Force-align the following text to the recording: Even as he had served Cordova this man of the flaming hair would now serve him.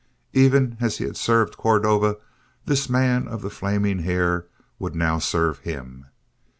Even 0.33 0.77
as 0.79 0.97
he 0.97 1.05
had 1.05 1.15
served 1.15 1.57
Cordova 1.57 2.17
this 2.65 2.89
man 2.89 3.27
of 3.27 3.43
the 3.43 3.51
flaming 3.51 3.99
hair 3.99 4.47
would 4.79 4.95
now 4.95 5.19
serve 5.19 5.59
him. 5.59 6.07